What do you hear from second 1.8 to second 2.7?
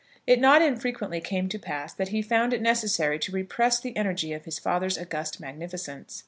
that he found it